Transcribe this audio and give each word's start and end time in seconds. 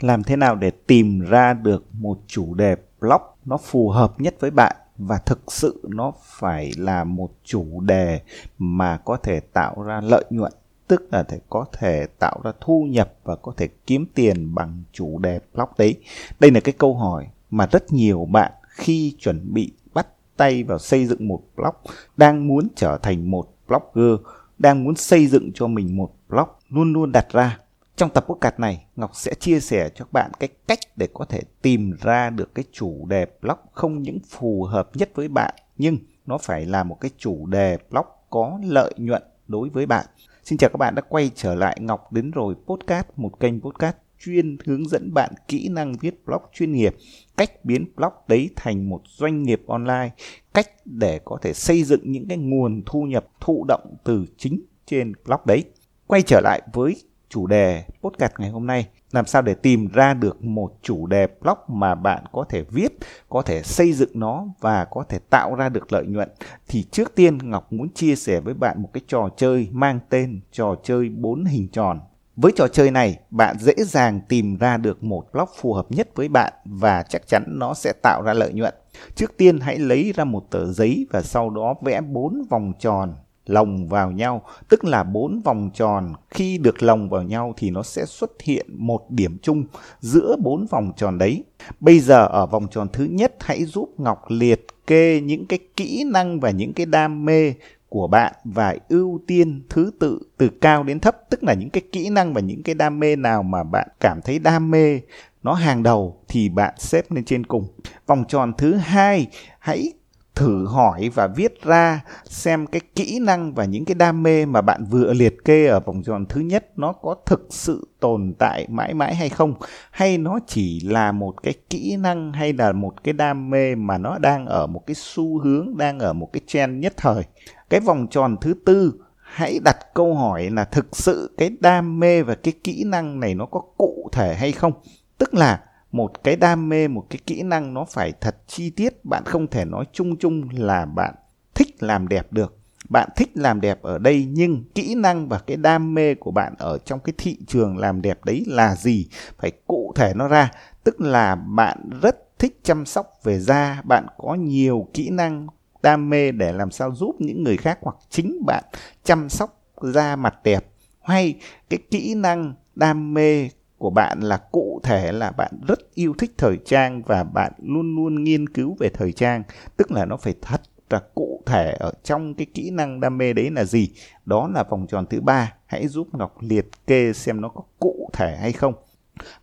làm 0.00 0.22
thế 0.22 0.36
nào 0.36 0.54
để 0.54 0.70
tìm 0.70 1.20
ra 1.20 1.54
được 1.54 1.84
một 1.92 2.18
chủ 2.26 2.54
đề 2.54 2.76
blog 3.00 3.22
nó 3.44 3.56
phù 3.56 3.90
hợp 3.90 4.20
nhất 4.20 4.34
với 4.40 4.50
bạn 4.50 4.76
và 4.98 5.18
thực 5.18 5.52
sự 5.52 5.80
nó 5.88 6.12
phải 6.24 6.72
là 6.76 7.04
một 7.04 7.30
chủ 7.44 7.80
đề 7.80 8.20
mà 8.58 8.96
có 8.96 9.16
thể 9.16 9.40
tạo 9.40 9.82
ra 9.82 10.00
lợi 10.00 10.24
nhuận, 10.30 10.52
tức 10.88 11.08
là 11.12 11.22
thể 11.22 11.38
có 11.48 11.64
thể 11.72 12.06
tạo 12.18 12.40
ra 12.44 12.52
thu 12.60 12.86
nhập 12.90 13.12
và 13.24 13.36
có 13.36 13.52
thể 13.56 13.68
kiếm 13.86 14.06
tiền 14.14 14.54
bằng 14.54 14.82
chủ 14.92 15.18
đề 15.18 15.40
blog 15.54 15.68
đấy? 15.78 15.96
Đây 16.40 16.50
là 16.50 16.60
cái 16.60 16.74
câu 16.78 16.94
hỏi 16.94 17.26
mà 17.50 17.66
rất 17.66 17.92
nhiều 17.92 18.24
bạn 18.24 18.52
khi 18.68 19.14
chuẩn 19.18 19.54
bị 19.54 19.72
bắt 19.94 20.06
tay 20.36 20.64
vào 20.64 20.78
xây 20.78 21.06
dựng 21.06 21.28
một 21.28 21.40
blog, 21.56 21.74
đang 22.16 22.48
muốn 22.48 22.68
trở 22.76 22.98
thành 23.02 23.30
một 23.30 23.48
blogger 23.68 24.26
đang 24.58 24.84
muốn 24.84 24.96
xây 24.96 25.26
dựng 25.26 25.50
cho 25.54 25.66
mình 25.66 25.96
một 25.96 26.10
blog 26.28 26.48
luôn 26.68 26.92
luôn 26.92 27.12
đặt 27.12 27.26
ra 27.32 27.58
trong 27.98 28.10
tập 28.10 28.24
podcast 28.28 28.58
này, 28.58 28.84
Ngọc 28.96 29.10
sẽ 29.14 29.34
chia 29.34 29.60
sẻ 29.60 29.90
cho 29.94 30.04
các 30.04 30.12
bạn 30.12 30.30
cái 30.40 30.48
cách 30.68 30.78
để 30.96 31.08
có 31.14 31.24
thể 31.24 31.40
tìm 31.62 31.96
ra 32.00 32.30
được 32.30 32.54
cái 32.54 32.64
chủ 32.72 33.06
đề 33.08 33.26
blog 33.42 33.56
không 33.72 34.02
những 34.02 34.18
phù 34.28 34.64
hợp 34.64 34.90
nhất 34.94 35.10
với 35.14 35.28
bạn 35.28 35.54
nhưng 35.78 35.98
nó 36.26 36.38
phải 36.38 36.66
là 36.66 36.84
một 36.84 37.00
cái 37.00 37.10
chủ 37.18 37.46
đề 37.46 37.78
blog 37.90 38.06
có 38.30 38.58
lợi 38.64 38.94
nhuận 38.96 39.22
đối 39.48 39.68
với 39.68 39.86
bạn. 39.86 40.06
Xin 40.44 40.58
chào 40.58 40.70
các 40.70 40.76
bạn 40.76 40.94
đã 40.94 41.02
quay 41.08 41.30
trở 41.34 41.54
lại 41.54 41.78
Ngọc 41.80 42.12
đến 42.12 42.30
rồi 42.30 42.54
podcast, 42.66 43.06
một 43.16 43.40
kênh 43.40 43.60
podcast 43.60 43.96
chuyên 44.24 44.56
hướng 44.64 44.88
dẫn 44.88 45.14
bạn 45.14 45.32
kỹ 45.48 45.68
năng 45.68 45.92
viết 45.92 46.26
blog 46.26 46.42
chuyên 46.52 46.72
nghiệp, 46.72 46.96
cách 47.38 47.64
biến 47.64 47.86
blog 47.96 48.12
đấy 48.28 48.50
thành 48.56 48.88
một 48.88 49.00
doanh 49.06 49.42
nghiệp 49.42 49.62
online, 49.66 50.10
cách 50.54 50.66
để 50.84 51.20
có 51.24 51.38
thể 51.42 51.52
xây 51.52 51.82
dựng 51.82 52.00
những 52.04 52.28
cái 52.28 52.38
nguồn 52.38 52.82
thu 52.86 53.02
nhập 53.02 53.26
thụ 53.40 53.64
động 53.68 53.96
từ 54.04 54.24
chính 54.38 54.60
trên 54.86 55.12
blog 55.24 55.40
đấy. 55.44 55.64
Quay 56.06 56.22
trở 56.22 56.40
lại 56.40 56.62
với 56.72 56.96
chủ 57.28 57.46
đề 57.46 57.84
podcast 58.02 58.32
ngày 58.38 58.50
hôm 58.50 58.66
nay 58.66 58.88
làm 59.12 59.26
sao 59.26 59.42
để 59.42 59.54
tìm 59.54 59.88
ra 59.88 60.14
được 60.14 60.44
một 60.44 60.72
chủ 60.82 61.06
đề 61.06 61.26
blog 61.40 61.58
mà 61.68 61.94
bạn 61.94 62.24
có 62.32 62.44
thể 62.48 62.64
viết 62.70 62.92
có 63.28 63.42
thể 63.42 63.62
xây 63.62 63.92
dựng 63.92 64.10
nó 64.14 64.46
và 64.60 64.84
có 64.84 65.04
thể 65.08 65.18
tạo 65.30 65.54
ra 65.54 65.68
được 65.68 65.92
lợi 65.92 66.06
nhuận 66.06 66.28
thì 66.68 66.82
trước 66.82 67.14
tiên 67.14 67.38
ngọc 67.50 67.72
muốn 67.72 67.88
chia 67.94 68.16
sẻ 68.16 68.40
với 68.40 68.54
bạn 68.54 68.82
một 68.82 68.90
cái 68.92 69.02
trò 69.06 69.28
chơi 69.36 69.68
mang 69.72 70.00
tên 70.08 70.40
trò 70.52 70.74
chơi 70.82 71.08
bốn 71.08 71.44
hình 71.44 71.68
tròn 71.68 72.00
với 72.40 72.52
trò 72.56 72.68
chơi 72.68 72.90
này 72.90 73.18
bạn 73.30 73.56
dễ 73.58 73.74
dàng 73.78 74.20
tìm 74.28 74.56
ra 74.56 74.76
được 74.76 75.04
một 75.04 75.32
block 75.32 75.52
phù 75.60 75.72
hợp 75.72 75.86
nhất 75.90 76.08
với 76.14 76.28
bạn 76.28 76.52
và 76.64 77.02
chắc 77.02 77.26
chắn 77.26 77.44
nó 77.48 77.74
sẽ 77.74 77.92
tạo 78.02 78.22
ra 78.22 78.32
lợi 78.32 78.52
nhuận 78.52 78.74
trước 79.14 79.36
tiên 79.36 79.60
hãy 79.60 79.78
lấy 79.78 80.12
ra 80.16 80.24
một 80.24 80.50
tờ 80.50 80.72
giấy 80.72 81.06
và 81.10 81.22
sau 81.22 81.50
đó 81.50 81.74
vẽ 81.82 82.00
bốn 82.00 82.42
vòng 82.50 82.72
tròn 82.78 83.14
lồng 83.48 83.88
vào 83.88 84.10
nhau, 84.10 84.42
tức 84.68 84.84
là 84.84 85.04
bốn 85.04 85.40
vòng 85.44 85.70
tròn 85.74 86.12
khi 86.30 86.58
được 86.58 86.82
lồng 86.82 87.08
vào 87.08 87.22
nhau 87.22 87.54
thì 87.56 87.70
nó 87.70 87.82
sẽ 87.82 88.04
xuất 88.06 88.30
hiện 88.42 88.66
một 88.68 89.10
điểm 89.10 89.38
chung 89.42 89.64
giữa 90.00 90.36
bốn 90.38 90.66
vòng 90.66 90.92
tròn 90.96 91.18
đấy. 91.18 91.44
Bây 91.80 92.00
giờ 92.00 92.26
ở 92.26 92.46
vòng 92.46 92.66
tròn 92.70 92.88
thứ 92.92 93.04
nhất 93.04 93.34
hãy 93.40 93.64
giúp 93.64 93.90
Ngọc 93.98 94.24
liệt 94.28 94.66
kê 94.86 95.20
những 95.20 95.46
cái 95.46 95.58
kỹ 95.76 96.04
năng 96.06 96.40
và 96.40 96.50
những 96.50 96.72
cái 96.72 96.86
đam 96.86 97.24
mê 97.24 97.54
của 97.88 98.06
bạn 98.06 98.32
và 98.44 98.76
ưu 98.88 99.20
tiên 99.26 99.62
thứ 99.68 99.90
tự 100.00 100.20
từ 100.36 100.48
cao 100.60 100.82
đến 100.82 101.00
thấp, 101.00 101.16
tức 101.30 101.44
là 101.44 101.54
những 101.54 101.70
cái 101.70 101.82
kỹ 101.92 102.08
năng 102.10 102.34
và 102.34 102.40
những 102.40 102.62
cái 102.62 102.74
đam 102.74 103.00
mê 103.00 103.16
nào 103.16 103.42
mà 103.42 103.64
bạn 103.64 103.88
cảm 104.00 104.20
thấy 104.24 104.38
đam 104.38 104.70
mê 104.70 105.00
nó 105.42 105.54
hàng 105.54 105.82
đầu 105.82 106.20
thì 106.28 106.48
bạn 106.48 106.74
xếp 106.78 107.12
lên 107.12 107.24
trên 107.24 107.46
cùng. 107.46 107.66
Vòng 108.06 108.24
tròn 108.28 108.52
thứ 108.58 108.74
hai, 108.74 109.26
hãy 109.58 109.92
thử 110.34 110.66
hỏi 110.66 111.10
và 111.14 111.26
viết 111.26 111.62
ra 111.62 112.04
xem 112.24 112.66
cái 112.66 112.80
kỹ 112.94 113.18
năng 113.22 113.54
và 113.54 113.64
những 113.64 113.84
cái 113.84 113.94
đam 113.94 114.22
mê 114.22 114.46
mà 114.46 114.60
bạn 114.60 114.84
vừa 114.84 115.12
liệt 115.12 115.44
kê 115.44 115.66
ở 115.66 115.80
vòng 115.80 116.02
tròn 116.02 116.26
thứ 116.28 116.40
nhất 116.40 116.78
nó 116.78 116.92
có 116.92 117.16
thực 117.26 117.46
sự 117.50 117.88
tồn 118.00 118.34
tại 118.38 118.66
mãi 118.70 118.94
mãi 118.94 119.14
hay 119.14 119.28
không 119.28 119.54
hay 119.90 120.18
nó 120.18 120.38
chỉ 120.46 120.80
là 120.80 121.12
một 121.12 121.42
cái 121.42 121.54
kỹ 121.70 121.96
năng 121.96 122.32
hay 122.32 122.52
là 122.52 122.72
một 122.72 123.04
cái 123.04 123.12
đam 123.12 123.50
mê 123.50 123.74
mà 123.74 123.98
nó 123.98 124.18
đang 124.18 124.46
ở 124.46 124.66
một 124.66 124.86
cái 124.86 124.94
xu 124.94 125.38
hướng, 125.38 125.76
đang 125.76 125.98
ở 125.98 126.12
một 126.12 126.32
cái 126.32 126.40
trend 126.46 126.82
nhất 126.82 126.94
thời 126.96 127.24
cái 127.70 127.80
vòng 127.80 128.06
tròn 128.10 128.36
thứ 128.40 128.54
tư, 128.66 128.94
hãy 129.22 129.58
đặt 129.64 129.76
câu 129.94 130.14
hỏi 130.14 130.50
là 130.50 130.64
thực 130.64 130.96
sự 130.96 131.34
cái 131.38 131.50
đam 131.60 132.00
mê 132.00 132.22
và 132.22 132.34
cái 132.34 132.54
kỹ 132.64 132.84
năng 132.86 133.20
này 133.20 133.34
nó 133.34 133.46
có 133.46 133.60
cụ 133.76 134.08
thể 134.12 134.34
hay 134.34 134.52
không? 134.52 134.72
Tức 135.18 135.34
là 135.34 135.60
một 135.92 136.24
cái 136.24 136.36
đam 136.36 136.68
mê, 136.68 136.88
một 136.88 137.06
cái 137.10 137.18
kỹ 137.26 137.42
năng 137.42 137.74
nó 137.74 137.84
phải 137.84 138.12
thật 138.20 138.36
chi 138.46 138.70
tiết, 138.70 139.04
bạn 139.04 139.22
không 139.26 139.46
thể 139.46 139.64
nói 139.64 139.84
chung 139.92 140.16
chung 140.16 140.48
là 140.52 140.86
bạn 140.86 141.14
thích 141.54 141.82
làm 141.82 142.08
đẹp 142.08 142.32
được. 142.32 142.54
Bạn 142.90 143.08
thích 143.16 143.30
làm 143.34 143.60
đẹp 143.60 143.82
ở 143.82 143.98
đây, 143.98 144.26
nhưng 144.30 144.64
kỹ 144.74 144.94
năng 144.94 145.28
và 145.28 145.38
cái 145.38 145.56
đam 145.56 145.94
mê 145.94 146.14
của 146.14 146.30
bạn 146.30 146.54
ở 146.58 146.78
trong 146.78 147.00
cái 147.00 147.12
thị 147.18 147.38
trường 147.46 147.78
làm 147.78 148.02
đẹp 148.02 148.24
đấy 148.24 148.44
là 148.46 148.76
gì? 148.76 149.08
Phải 149.38 149.52
cụ 149.66 149.92
thể 149.96 150.12
nó 150.16 150.28
ra. 150.28 150.50
Tức 150.84 151.00
là 151.00 151.34
bạn 151.34 151.90
rất 152.02 152.38
thích 152.38 152.60
chăm 152.62 152.86
sóc 152.86 153.12
về 153.24 153.38
da, 153.38 153.82
bạn 153.84 154.06
có 154.18 154.34
nhiều 154.34 154.88
kỹ 154.94 155.10
năng 155.10 155.46
đam 155.82 156.10
mê 156.10 156.32
để 156.32 156.52
làm 156.52 156.70
sao 156.70 156.94
giúp 156.94 157.16
những 157.18 157.44
người 157.44 157.56
khác 157.56 157.78
hoặc 157.82 157.96
chính 158.10 158.46
bạn 158.46 158.64
chăm 159.04 159.28
sóc 159.28 159.62
da 159.82 160.16
mặt 160.16 160.34
đẹp. 160.44 160.66
Hay 161.02 161.34
cái 161.70 161.78
kỹ 161.90 162.14
năng 162.14 162.54
đam 162.74 163.14
mê 163.14 163.48
của 163.78 163.90
bạn 163.90 164.20
là 164.20 164.36
cụ 164.36 164.80
thể 164.82 165.12
là 165.12 165.30
bạn 165.30 165.52
rất 165.68 165.94
yêu 165.94 166.14
thích 166.18 166.34
thời 166.38 166.58
trang 166.64 167.02
và 167.02 167.24
bạn 167.24 167.52
luôn 167.58 167.96
luôn 167.96 168.24
nghiên 168.24 168.48
cứu 168.48 168.76
về 168.78 168.88
thời 168.88 169.12
trang. 169.12 169.42
Tức 169.76 169.92
là 169.92 170.04
nó 170.04 170.16
phải 170.16 170.34
thật 170.42 170.60
là 170.90 171.00
cụ 171.14 171.42
thể 171.46 171.72
ở 171.80 171.92
trong 172.04 172.34
cái 172.34 172.46
kỹ 172.54 172.70
năng 172.70 173.00
đam 173.00 173.18
mê 173.18 173.32
đấy 173.32 173.50
là 173.50 173.64
gì. 173.64 173.88
Đó 174.24 174.48
là 174.54 174.62
vòng 174.62 174.86
tròn 174.86 175.06
thứ 175.10 175.20
ba. 175.20 175.52
Hãy 175.66 175.88
giúp 175.88 176.08
ngọc 176.12 176.36
liệt 176.40 176.86
kê 176.86 177.12
xem 177.12 177.40
nó 177.40 177.48
có 177.48 177.62
cụ 177.78 178.10
thể 178.12 178.36
hay 178.36 178.52
không. 178.52 178.74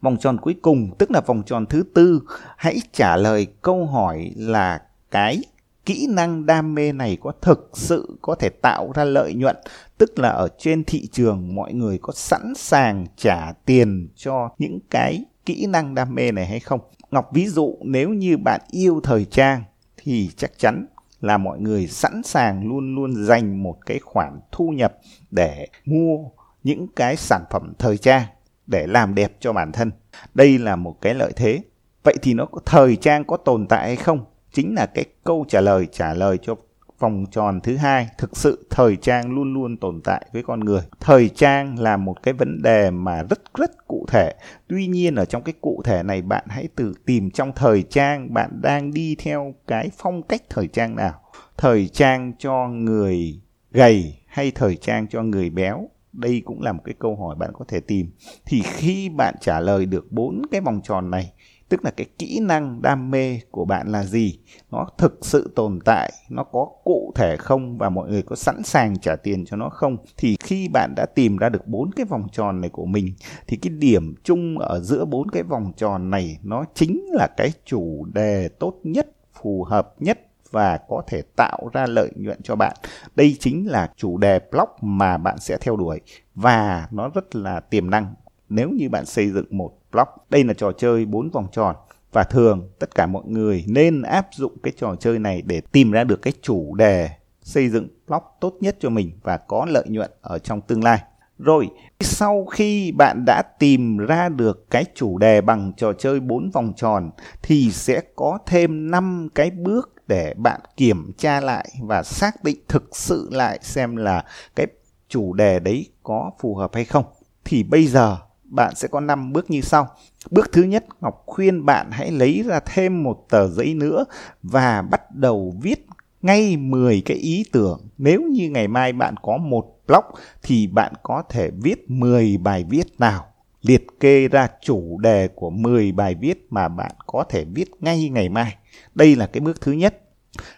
Vòng 0.01 0.17
tròn 0.19 0.37
cuối 0.41 0.55
cùng, 0.61 0.89
tức 0.97 1.11
là 1.11 1.21
vòng 1.21 1.43
tròn 1.45 1.65
thứ 1.65 1.83
tư, 1.93 2.21
hãy 2.57 2.77
trả 2.91 3.17
lời 3.17 3.47
câu 3.61 3.85
hỏi 3.85 4.31
là 4.35 4.81
cái 5.11 5.41
kỹ 5.85 6.07
năng 6.09 6.45
đam 6.45 6.75
mê 6.75 6.91
này 6.91 7.17
có 7.21 7.31
thực 7.41 7.69
sự 7.73 8.17
có 8.21 8.35
thể 8.35 8.49
tạo 8.49 8.91
ra 8.95 9.03
lợi 9.03 9.33
nhuận? 9.33 9.55
Tức 9.97 10.19
là 10.19 10.29
ở 10.29 10.47
trên 10.57 10.83
thị 10.83 11.07
trường, 11.11 11.55
mọi 11.55 11.73
người 11.73 11.97
có 12.01 12.13
sẵn 12.13 12.53
sàng 12.55 13.05
trả 13.17 13.53
tiền 13.65 14.09
cho 14.15 14.49
những 14.57 14.79
cái 14.89 15.23
kỹ 15.45 15.65
năng 15.65 15.95
đam 15.95 16.15
mê 16.15 16.31
này 16.31 16.45
hay 16.45 16.59
không? 16.59 16.79
Ngọc, 17.11 17.29
ví 17.33 17.47
dụ 17.47 17.77
nếu 17.81 18.09
như 18.09 18.37
bạn 18.37 18.61
yêu 18.71 18.99
thời 19.03 19.25
trang, 19.25 19.63
thì 19.97 20.29
chắc 20.37 20.51
chắn 20.57 20.85
là 21.21 21.37
mọi 21.37 21.59
người 21.59 21.87
sẵn 21.87 22.23
sàng 22.23 22.67
luôn 22.67 22.95
luôn 22.95 23.25
dành 23.25 23.63
một 23.63 23.85
cái 23.85 23.99
khoản 23.99 24.39
thu 24.51 24.69
nhập 24.69 24.97
để 25.31 25.67
mua 25.85 26.17
những 26.63 26.87
cái 26.95 27.15
sản 27.15 27.43
phẩm 27.51 27.73
thời 27.79 27.97
trang 27.97 28.23
để 28.67 28.87
làm 28.87 29.15
đẹp 29.15 29.37
cho 29.39 29.53
bản 29.53 29.71
thân. 29.71 29.91
Đây 30.33 30.57
là 30.57 30.75
một 30.75 31.01
cái 31.01 31.13
lợi 31.13 31.31
thế. 31.35 31.61
Vậy 32.03 32.15
thì 32.21 32.33
nó 32.33 32.45
có 32.45 32.59
thời 32.65 32.95
trang 32.95 33.23
có 33.23 33.37
tồn 33.37 33.67
tại 33.67 33.87
hay 33.87 33.95
không? 33.95 34.25
Chính 34.55 34.75
là 34.75 34.85
cái 34.85 35.05
câu 35.23 35.45
trả 35.47 35.61
lời 35.61 35.87
trả 35.91 36.13
lời 36.13 36.37
cho 36.41 36.55
vòng 36.99 37.25
tròn 37.31 37.59
thứ 37.61 37.75
hai. 37.77 38.07
Thực 38.17 38.37
sự, 38.37 38.67
thời 38.69 38.95
trang 38.95 39.35
luôn 39.35 39.53
luôn 39.53 39.77
tồn 39.77 40.01
tại 40.03 40.25
với 40.33 40.43
con 40.43 40.59
người. 40.59 40.81
Thời 40.99 41.29
trang 41.29 41.79
là 41.79 41.97
một 41.97 42.23
cái 42.23 42.33
vấn 42.33 42.61
đề 42.61 42.91
mà 42.91 43.23
rất 43.23 43.39
rất 43.53 43.87
cụ 43.87 44.05
thể. 44.09 44.33
Tuy 44.67 44.87
nhiên, 44.87 45.15
ở 45.15 45.25
trong 45.25 45.41
cái 45.41 45.53
cụ 45.61 45.81
thể 45.85 46.03
này, 46.03 46.21
bạn 46.21 46.45
hãy 46.47 46.67
tự 46.75 46.93
tìm 47.05 47.31
trong 47.31 47.51
thời 47.55 47.83
trang, 47.83 48.33
bạn 48.33 48.61
đang 48.61 48.93
đi 48.93 49.15
theo 49.19 49.53
cái 49.67 49.89
phong 49.97 50.23
cách 50.23 50.41
thời 50.49 50.67
trang 50.67 50.95
nào. 50.95 51.21
Thời 51.57 51.87
trang 51.87 52.33
cho 52.39 52.67
người 52.67 53.41
gầy 53.71 54.17
hay 54.27 54.51
thời 54.51 54.75
trang 54.75 55.07
cho 55.07 55.23
người 55.23 55.49
béo? 55.49 55.89
Đây 56.13 56.41
cũng 56.45 56.61
là 56.61 56.71
một 56.71 56.81
cái 56.85 56.95
câu 56.99 57.15
hỏi 57.15 57.35
bạn 57.35 57.49
có 57.53 57.65
thể 57.67 57.79
tìm. 57.79 58.11
Thì 58.45 58.61
khi 58.61 59.09
bạn 59.09 59.35
trả 59.41 59.59
lời 59.59 59.85
được 59.85 60.11
bốn 60.11 60.41
cái 60.51 60.61
vòng 60.61 60.81
tròn 60.83 61.11
này 61.11 61.31
tức 61.69 61.85
là 61.85 61.91
cái 61.91 62.07
kỹ 62.19 62.39
năng 62.41 62.81
đam 62.81 63.11
mê 63.11 63.39
của 63.51 63.65
bạn 63.65 63.91
là 63.91 64.03
gì? 64.03 64.39
Nó 64.71 64.87
thực 64.97 65.19
sự 65.21 65.51
tồn 65.55 65.79
tại, 65.85 66.13
nó 66.29 66.43
có 66.43 66.67
cụ 66.83 67.11
thể 67.15 67.37
không? 67.37 67.77
Và 67.77 67.89
mọi 67.89 68.09
người 68.09 68.21
có 68.21 68.35
sẵn 68.35 68.63
sàng 68.63 68.99
trả 68.99 69.15
tiền 69.15 69.45
cho 69.45 69.57
nó 69.57 69.69
không? 69.69 69.97
Thì 70.17 70.35
khi 70.39 70.67
bạn 70.67 70.93
đã 70.95 71.05
tìm 71.05 71.37
ra 71.37 71.49
được 71.49 71.67
bốn 71.67 71.91
cái 71.91 72.05
vòng 72.05 72.27
tròn 72.31 72.61
này 72.61 72.69
của 72.69 72.85
mình, 72.85 73.13
thì 73.47 73.57
cái 73.57 73.69
điểm 73.69 74.15
chung 74.23 74.59
ở 74.59 74.79
giữa 74.79 75.05
bốn 75.05 75.29
cái 75.29 75.43
vòng 75.43 75.71
tròn 75.77 76.09
này 76.09 76.37
nó 76.43 76.65
chính 76.73 77.05
là 77.11 77.27
cái 77.37 77.51
chủ 77.65 78.05
đề 78.13 78.49
tốt 78.59 78.73
nhất, 78.83 79.07
phù 79.41 79.63
hợp 79.63 79.93
nhất 79.99 80.19
và 80.51 80.79
có 80.89 81.03
thể 81.07 81.21
tạo 81.35 81.69
ra 81.73 81.85
lợi 81.85 82.11
nhuận 82.15 82.41
cho 82.43 82.55
bạn. 82.55 82.75
Đây 83.15 83.37
chính 83.39 83.67
là 83.67 83.91
chủ 83.95 84.17
đề 84.17 84.39
blog 84.51 84.69
mà 84.81 85.17
bạn 85.17 85.37
sẽ 85.39 85.57
theo 85.61 85.75
đuổi. 85.75 86.01
Và 86.35 86.87
nó 86.91 87.09
rất 87.09 87.35
là 87.35 87.59
tiềm 87.59 87.89
năng 87.89 88.13
nếu 88.49 88.69
như 88.69 88.89
bạn 88.89 89.05
xây 89.05 89.31
dựng 89.31 89.45
một 89.49 89.71
blog. 89.91 90.07
Đây 90.29 90.43
là 90.43 90.53
trò 90.53 90.71
chơi 90.71 91.05
bốn 91.05 91.29
vòng 91.29 91.47
tròn 91.51 91.75
và 92.11 92.23
thường 92.23 92.69
tất 92.79 92.95
cả 92.95 93.05
mọi 93.05 93.23
người 93.25 93.65
nên 93.67 94.01
áp 94.01 94.27
dụng 94.31 94.57
cái 94.63 94.73
trò 94.77 94.95
chơi 94.99 95.19
này 95.19 95.41
để 95.41 95.61
tìm 95.61 95.91
ra 95.91 96.03
được 96.03 96.21
cái 96.21 96.33
chủ 96.41 96.75
đề 96.75 97.09
xây 97.41 97.69
dựng 97.69 97.87
blog 98.07 98.23
tốt 98.41 98.57
nhất 98.59 98.77
cho 98.79 98.89
mình 98.89 99.11
và 99.23 99.37
có 99.37 99.65
lợi 99.69 99.85
nhuận 99.87 100.11
ở 100.21 100.39
trong 100.39 100.61
tương 100.61 100.83
lai. 100.83 101.03
Rồi, 101.37 101.69
sau 101.99 102.45
khi 102.45 102.91
bạn 102.91 103.23
đã 103.25 103.43
tìm 103.59 103.97
ra 103.97 104.29
được 104.29 104.69
cái 104.69 104.85
chủ 104.95 105.17
đề 105.17 105.41
bằng 105.41 105.73
trò 105.77 105.93
chơi 105.93 106.19
bốn 106.19 106.49
vòng 106.49 106.73
tròn 106.75 107.11
thì 107.41 107.71
sẽ 107.71 108.01
có 108.15 108.37
thêm 108.45 108.91
5 108.91 109.29
cái 109.35 109.49
bước 109.49 109.93
để 110.07 110.33
bạn 110.37 110.59
kiểm 110.77 111.11
tra 111.17 111.41
lại 111.41 111.69
và 111.81 112.03
xác 112.03 112.43
định 112.43 112.57
thực 112.67 112.95
sự 112.95 113.29
lại 113.31 113.59
xem 113.61 113.95
là 113.95 114.25
cái 114.55 114.67
chủ 115.09 115.33
đề 115.33 115.59
đấy 115.59 115.89
có 116.03 116.31
phù 116.39 116.55
hợp 116.55 116.73
hay 116.73 116.85
không. 116.85 117.05
Thì 117.45 117.63
bây 117.63 117.87
giờ 117.87 118.17
bạn 118.55 118.75
sẽ 118.75 118.87
có 118.87 118.99
5 118.99 119.33
bước 119.33 119.51
như 119.51 119.61
sau. 119.61 119.87
Bước 120.31 120.51
thứ 120.51 120.63
nhất, 120.63 120.85
Ngọc 121.01 121.23
khuyên 121.25 121.65
bạn 121.65 121.91
hãy 121.91 122.11
lấy 122.11 122.43
ra 122.47 122.59
thêm 122.59 123.03
một 123.03 123.25
tờ 123.29 123.47
giấy 123.47 123.73
nữa 123.73 124.05
và 124.43 124.81
bắt 124.81 125.15
đầu 125.15 125.53
viết 125.61 125.85
ngay 126.21 126.57
10 126.57 127.01
cái 127.05 127.17
ý 127.17 127.45
tưởng. 127.51 127.87
Nếu 127.97 128.21
như 128.21 128.49
ngày 128.49 128.67
mai 128.67 128.93
bạn 128.93 129.15
có 129.21 129.37
một 129.37 129.65
blog 129.87 130.03
thì 130.43 130.67
bạn 130.67 130.93
có 131.03 131.23
thể 131.29 131.51
viết 131.63 131.91
10 131.91 132.37
bài 132.37 132.65
viết 132.69 132.99
nào. 132.99 133.25
Liệt 133.61 133.87
kê 133.99 134.27
ra 134.27 134.47
chủ 134.61 134.97
đề 134.99 135.27
của 135.27 135.49
10 135.49 135.91
bài 135.91 136.15
viết 136.15 136.47
mà 136.49 136.67
bạn 136.67 136.91
có 137.07 137.23
thể 137.29 137.45
viết 137.45 137.71
ngay 137.79 138.09
ngày 138.09 138.29
mai. 138.29 138.55
Đây 138.95 139.15
là 139.15 139.27
cái 139.27 139.41
bước 139.41 139.61
thứ 139.61 139.71
nhất. 139.71 140.01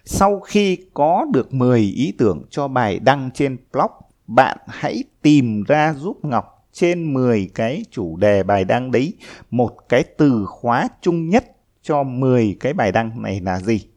Sau 0.06 0.40
khi 0.40 0.78
có 0.94 1.26
được 1.34 1.54
10 1.54 1.80
ý 1.80 2.14
tưởng 2.18 2.46
cho 2.50 2.68
bài 2.68 3.00
đăng 3.00 3.30
trên 3.34 3.58
blog, 3.74 3.92
bạn 4.28 4.58
hãy 4.68 5.04
tìm 5.22 5.64
ra 5.64 5.94
giúp 5.94 6.26
Ngọc 6.26 6.57
trên 6.80 7.14
10 7.14 7.50
cái 7.56 7.86
chủ 7.92 8.18
đề 8.18 8.44
bài 8.44 8.66
đăng 8.66 8.92
đấy 8.92 9.14
một 9.52 9.90
cái 9.90 10.04
từ 10.18 10.46
khóa 10.48 10.88
chung 11.02 11.30
nhất 11.30 11.46
cho 11.82 12.04
10 12.04 12.58
cái 12.60 12.74
bài 12.74 12.92
đăng 12.92 13.22
này 13.22 13.40
là 13.40 13.60
gì. 13.60 13.88